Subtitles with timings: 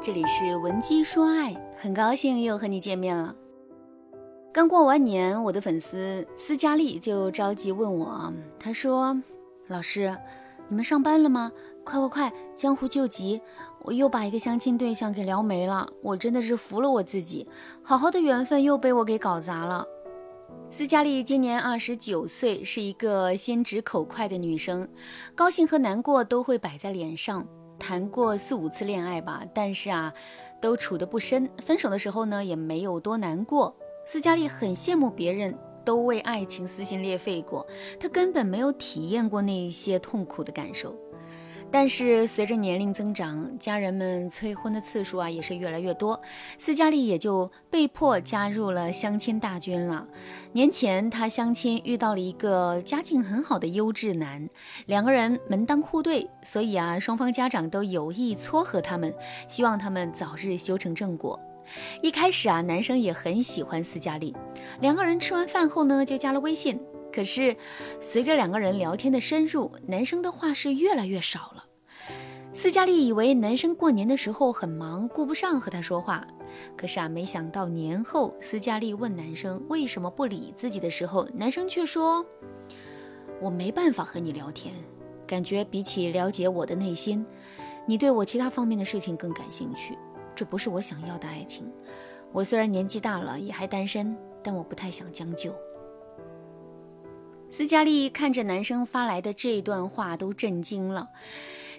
[0.00, 3.34] 这里是文姬说爱，很高兴又和你见面了。
[4.52, 9.16] 刚过完年，我的粉丝斯嘉丽就着急问我，她说
[9.68, 10.16] ：“老师，
[10.68, 11.52] 你们上班了吗？
[11.84, 13.40] 快快快，江湖救急！
[13.82, 17.46] 我又把一个相亲对象给撩没了，我真的是服了我自己，
[17.82, 19.86] 好好的缘分又被我给搞砸了。”
[20.70, 24.88] 斯嘉丽今年二十九岁，是一个心直口快的女生，
[25.36, 27.46] 高兴和难过都会摆在脸上。
[27.78, 30.12] 谈过四五次恋爱吧，但是啊，
[30.60, 31.48] 都处得不深。
[31.58, 33.74] 分手的时候呢，也没有多难过。
[34.06, 37.66] 斯嘉丽很羡慕别人都为爱情撕心裂肺过，
[37.98, 40.94] 她根本没有体验过那些痛苦的感受。
[41.74, 46.22] 但是随着年龄增长，家人们催婚的次数啊也是越来越多，
[46.56, 50.06] 斯嘉丽也就被迫加入了相亲大军了。
[50.52, 54.48] 年前，她相亲遇到了一个家境很好的优质男，
[54.86, 59.12] 两个人门当户对，所以啊，双方家长都有意撮合他们，
[59.48, 61.40] 希望他们早日修成正果。
[62.00, 64.32] 一开始啊，男生也很喜欢斯嘉丽，
[64.80, 66.80] 两个人吃完饭后呢，就加了微信。
[67.12, 67.56] 可是，
[68.00, 71.63] 随着两个人聊天的深入，男生的话是越来越少了。
[72.56, 76.24] 斯嘉丽以为男生过年的时候很忙，顾不上和他说话。
[76.76, 82.24] 可是啊，没想到年后，斯嘉丽问男生为什么不理自己的时候，男生却说
[83.42, 84.72] ：“我没办法和你聊天，
[85.26, 87.26] 感觉比起了解我的内心，
[87.86, 89.98] 你对我其他方面的事情更感兴趣。
[90.32, 91.68] 这不是我想要的爱情。
[92.30, 95.52] 我虽然年纪大了，也还单身，但我不太想将就。”
[97.50, 101.08] 斯嘉丽看着男生发来的这段话，都震惊了。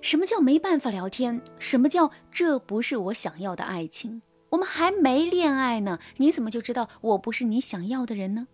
[0.06, 1.42] 什么叫没办法聊天？
[1.58, 4.22] 什么叫这不是我想要的爱情？
[4.50, 8.46] 我们还没恋爱呢，你怎么就知道我不是你想要的人呢？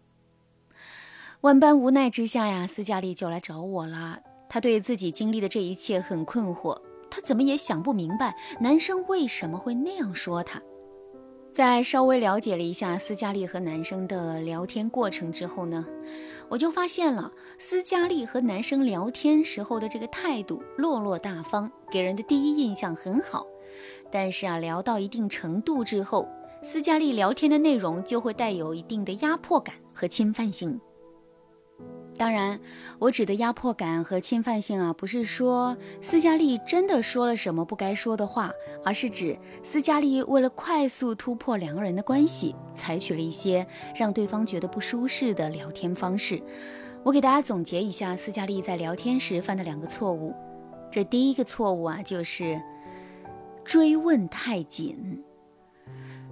[1.41, 4.22] 万般无奈之下呀，斯嘉丽就来找我了。
[4.47, 10.61] 她对自己经历的这一切很困惑，她怎么也想不明白，男生为什么会那样说她。
[11.52, 15.85] 在稍微了解了一下斯嘉丽和男生的聊天过程之后呢，
[16.51, 23.47] 我就发现了斯嘉丽和男生聊天时候的这个态度落落大方，给人的第一印象很好。
[24.12, 26.28] 但是啊，聊到一定程度之后，
[26.62, 30.78] 斯嘉丽聊天的内容就会带有一定的压迫感和侵犯性。
[32.21, 32.59] 当然，
[32.99, 38.51] 我指的压迫感和侵犯性啊，不是说斯嘉丽真的说了什么不该说的话，
[38.85, 43.65] 而是指斯嘉丽为了快速突破两个人的关系，采取了一些
[43.95, 46.39] 让对方觉得不舒适的聊天方式。
[47.01, 50.31] 我给大家总结一下斯嘉丽在聊天时犯的两个错误。
[50.91, 52.61] 这第一个错误啊，就是
[53.65, 55.23] 追问太紧。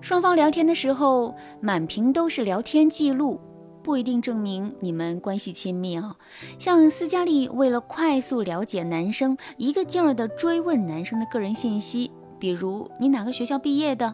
[0.02, 3.42] 双方聊天的时候，满屏都是聊天记录。
[3.90, 6.16] 不一定证明你们关系亲密啊。
[6.60, 14.14] 像斯嘉丽为了快速了解男生，一个劲儿的追问男生的个人信息，比如你哪个学校毕业的，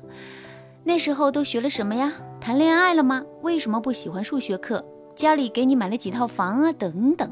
[0.86, 2.14] 那时候都学了什么呀？
[2.40, 3.22] 谈恋爱了吗？
[3.42, 4.82] 为什么不喜欢数学课？
[5.14, 6.72] 家里给你买了几套房啊？
[6.72, 7.30] 等等，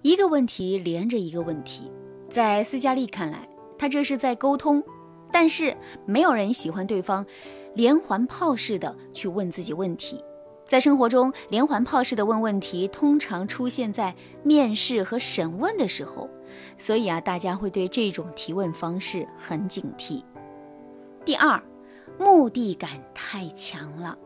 [0.00, 1.92] 一个问题连着一个问题。
[2.30, 3.46] 在斯嘉丽看来，
[3.78, 4.82] 他这是在沟通，
[5.30, 7.26] 但是没有人喜欢对方
[7.74, 10.24] 连环炮似的去问自己问题。
[10.68, 16.28] 在生活中，连环炮式的问问题通常出现在面试和审问的时候，
[16.76, 20.22] 所以啊，大家会对这种提问方式很警惕。
[21.24, 21.60] 第二，
[22.18, 24.16] 目的感太强了。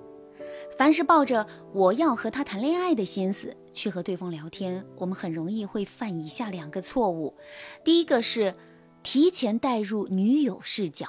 [0.76, 7.36] 凡是抱着我要和他谈恋爱的心思去和对方聊天，我们很容易会犯以下两个错误。
[7.84, 8.52] 第一个是
[9.04, 11.06] 提前带入女友视角。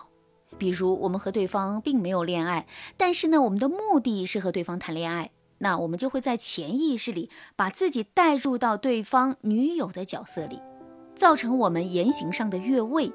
[0.58, 2.66] 比如我们和对方并没有恋爱，
[2.98, 10.60] 但是呢，我们的目的是和对方谈恋爱，那我们就会在潜意识里把自己带入到对方女友的角色里，
[11.16, 13.12] 造成我们言行上的越位。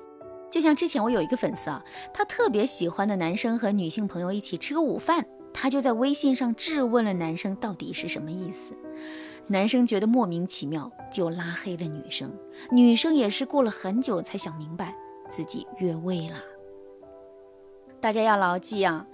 [0.51, 8.75] 就像之前我有一个粉丝啊，他特别喜欢的男生和女性朋友一起吃个午饭，他就在微信上质问了男生到底是什么意思，
[9.47, 12.33] 男生觉得莫名其妙，就拉黑了女生，
[12.71, 14.95] 女生也是过了很久才想明白
[15.29, 16.37] 自己越位了。
[18.01, 19.05] 大家要牢记啊，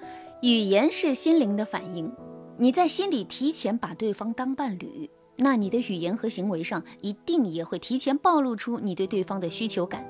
[0.42, 2.12] 语言是心灵的反应。
[2.58, 10.04] 你在心里提前把对方当伴侣，那你的语言和行为上一定也会提前暴露出你对对方的需求感。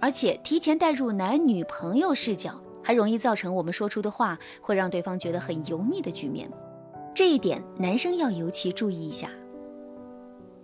[0.00, 6.48] 而且提前带入男女朋友视角，还容易造成我们说出的话会让对方觉得很油腻的局面。
[7.14, 9.28] 这一点男生要尤其注意一下。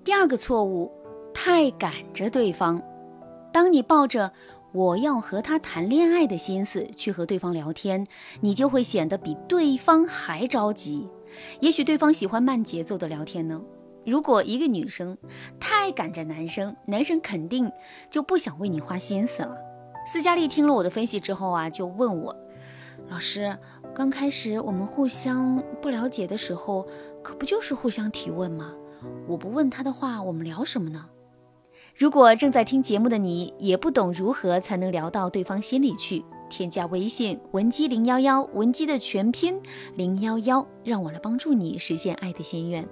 [0.05, 0.91] 第二个错误，
[1.35, 2.81] 太赶着对方。
[3.53, 4.33] 当你抱着。
[4.73, 8.07] 我要和他谈恋爱的心思去和对方聊天，
[8.41, 11.09] 你就会显得比对方还着急。
[11.61, 13.61] 也许对方喜欢慢节奏的聊天呢。
[14.07, 15.17] 如果一个女生
[15.59, 17.71] 太赶着男生，男生肯定
[18.11, 19.55] 就不想为你花心思了。
[20.07, 22.35] 斯嘉丽听了我的分析之后啊，就问我
[23.11, 23.57] ：“老师，
[23.95, 26.87] 刚开始我们互相不了解的时候，
[27.23, 28.73] 可不就是互相提问吗？
[29.29, 31.07] 我不问他的话，我们聊什么呢？”
[32.01, 39.61] 如果正在听节目的你也不懂如何才能聊到对方心里去，添加微信文姬零幺幺，文姬的全拼
[39.97, 42.89] 零幺幺，让我来帮助你实现爱的心愿。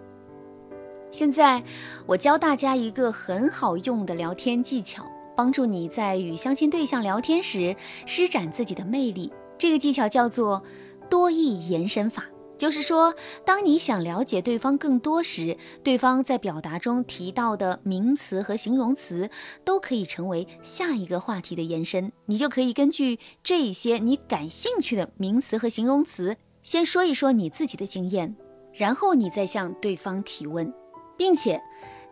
[1.11, 1.63] 现在
[2.05, 7.75] 我教大家一个很好用的聊天技巧，帮助你在与相亲对象聊天时
[8.05, 9.33] 施展自己的魅力。
[9.57, 10.63] 这个技巧叫做
[11.09, 12.27] 多义延伸法。
[12.59, 13.15] 就是说，
[13.45, 19.31] 当你想了解对方更多时，对方在表达中提到的名词和形容词
[19.65, 22.13] 都可以成为下一个话题的延伸。
[22.27, 28.35] 你就可以根据这些你感兴趣的名词和形容词，先说一说你自己的经验，
[28.75, 30.75] 然后你再向对方提问，
[31.17, 31.63] 并且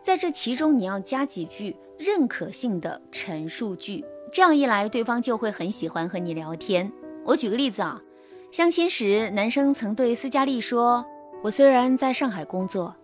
[0.01, 4.03] 在这其中你要加几句认可性的陈述句。
[4.31, 6.89] 这样一来，对方就会很喜欢和你聊天。
[7.25, 8.01] 我举个例子啊。
[8.49, 11.05] 相亲时，男生曾对斯嘉丽说
[11.43, 12.95] ：“我虽然在上海工作，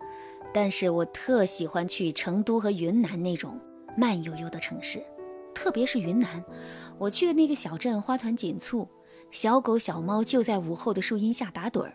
[0.52, 3.60] 但是我特喜欢去成都和云南那种
[3.96, 5.04] 慢悠悠的城市，
[5.54, 6.42] 特别是云南。
[6.98, 8.88] 我去的那个小镇花团锦簇，
[9.30, 11.92] 小狗小猫就在午后的树荫下打盹儿。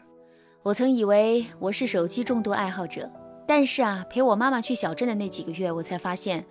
[0.61, 3.11] 我曾以为我是手机重度爱好者，
[3.47, 6.45] 但是啊，陪我妈妈去小镇的那几个月，我才发现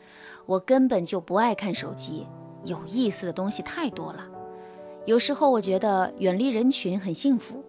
[0.47, 2.27] 我根本就不爱看手机，
[2.65, 4.27] 有意思的东西太多了。”
[5.09, 7.65] 有时候我觉得远离人群很幸福。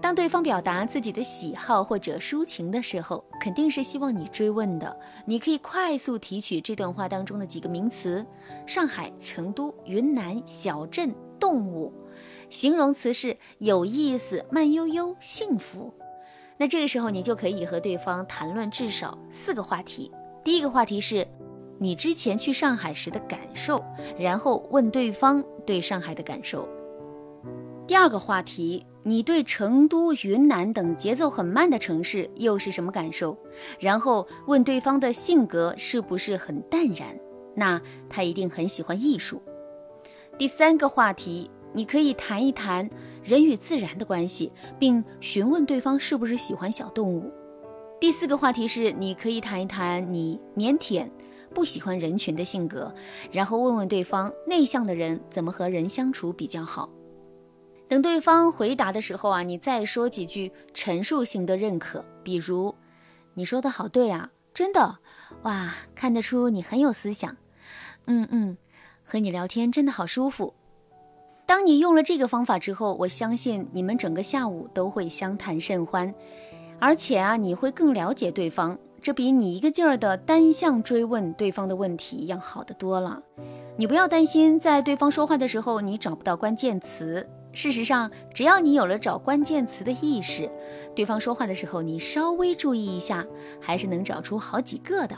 [0.00, 4.98] 当对方表达自己的喜好或者抒情的时候，肯定是希望你追问的。
[5.26, 8.24] 你可以快速提取这段话当中的几个名词：
[8.66, 11.92] 上海、成都、云南、小镇、动物。
[12.48, 15.92] 形容词是有意思、慢悠悠、幸福。
[16.56, 20.10] 那这个时候你就可以和对方谈论至少四个话题。
[20.42, 21.28] 第一个话题是。
[21.78, 23.82] 你之前去上海时的感受，
[24.18, 26.68] 然后问对方对上海的感受。
[27.86, 33.36] 第二个话题，你对成都、云南等节奏很慢的城市又是什么感受？
[33.80, 37.18] 然后问对方的性格是不是很淡然？
[37.54, 39.42] 那他一定很喜欢艺术。
[40.38, 42.88] 第三个话题，你可以谈一谈
[43.24, 47.30] 人与自然的关系，并询问对方是不是喜欢小动物。
[48.00, 51.06] 第四个话题是，你可以谈一谈你腼腆。
[51.52, 52.92] 不喜欢人群的性格，
[53.30, 56.88] 然后问问对方内向的人怎么和人相处比较好。
[57.88, 62.74] 等对方回答的时候啊，你再说几句陈述性的认可，比如
[63.34, 64.98] 你说的好对啊，真的，
[65.42, 67.36] 哇，看得出你很有思想。
[68.06, 68.56] 嗯嗯，
[69.04, 70.54] 和你聊天真的好舒服。
[71.44, 76.14] 当你用了这个方法之后，我相信你们整个下午都会相谈甚欢，
[76.80, 78.78] 而且啊，你会更了解对方。
[79.02, 83.20] 这比你一个劲儿的单向追问对方的问题要好得多了。
[83.76, 87.28] 你不要担心，在对方说话的时候你找不到关键词。
[87.50, 90.48] 事实上，只要你有了找关键词的意识，
[90.94, 93.26] 对方说话的时候你稍微注意一下，
[93.60, 95.16] 还是能找出好几个的。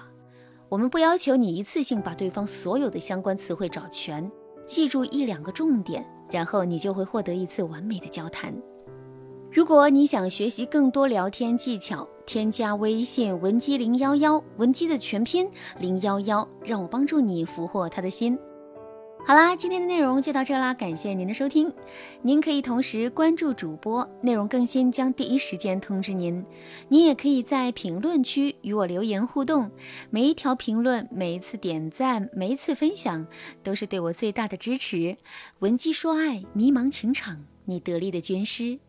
[0.70, 4.28] 我们不要求你一次性把对方所有的相关词汇找全，
[4.66, 8.54] 记住一两个重点，然后你就会获得一次完美的交谈。
[9.54, 15.48] 如果你想学习更多聊天技巧，添加微信文姬零幺幺，文姬的全拼
[15.78, 18.36] 零幺幺，让我帮助你俘获他的心。
[19.24, 21.72] 好啦，今天的内容就到这啦，感谢您的收听。
[22.20, 26.44] 您可以同时关注主播，内容更新将第一时间通知您。
[26.88, 29.70] 您也可以在评论区与我留言互动，
[30.10, 33.24] 每一条评论、每一次点赞、每一次分享，
[33.62, 35.16] 都是对我最大的支持。
[35.60, 38.80] 文姬说爱，迷茫情场，你得力的军师。